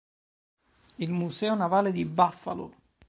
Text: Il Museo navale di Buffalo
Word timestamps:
Il 0.97 1.11
Museo 1.13 1.53
navale 1.53 1.91
di 1.91 2.07
Buffalo 2.07 2.73